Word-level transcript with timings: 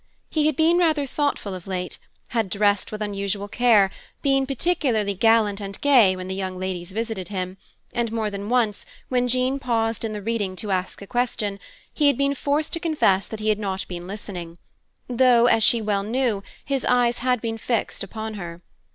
He 0.31 0.47
had 0.47 0.55
been 0.55 0.79
rather 0.79 1.05
thoughtful 1.05 1.53
of 1.53 1.67
late, 1.67 1.99
had 2.29 2.49
dressed 2.49 2.91
with 2.91 3.03
unusual 3.03 3.47
care, 3.47 3.91
been 4.23 4.47
particularly 4.47 5.13
gallant 5.13 5.61
and 5.61 5.79
gay 5.79 6.15
when 6.15 6.27
the 6.27 6.33
young 6.33 6.57
ladies 6.57 6.91
visited 6.91 7.27
him, 7.27 7.57
and 7.93 8.11
more 8.11 8.31
than 8.31 8.49
once, 8.49 8.83
when 9.09 9.27
Jean 9.27 9.59
paused 9.59 10.03
in 10.03 10.11
the 10.11 10.19
reading 10.23 10.55
to 10.55 10.71
ask 10.71 11.03
a 11.03 11.05
question, 11.05 11.59
he 11.93 12.07
had 12.07 12.17
been 12.17 12.33
forced 12.33 12.73
to 12.73 12.79
confess 12.79 13.27
that 13.27 13.41
he 13.41 13.49
had 13.49 13.59
not 13.59 13.87
been 13.87 14.07
listening; 14.07 14.57
though, 15.07 15.45
as 15.45 15.61
she 15.63 15.83
well 15.83 16.01
knew, 16.01 16.41
his 16.65 16.83
eyes 16.85 17.19
had 17.19 17.39
been 17.39 17.59
fixed 17.59 18.03
upon 18.03 18.33
her. 18.33 18.63